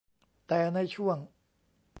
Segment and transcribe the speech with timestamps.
[0.47, 1.17] แต่ในช่วง